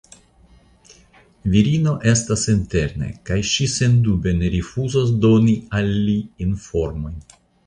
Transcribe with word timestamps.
Virino 1.55 1.93
estas 2.11 2.45
interne 2.53 3.09
kaj 3.31 3.37
ŝi 3.51 3.69
sendube 3.75 4.35
ne 4.41 4.51
rifuzos 4.57 5.13
doni 5.27 5.55
al 5.83 5.95
li 6.09 6.19
informojn. 6.49 7.23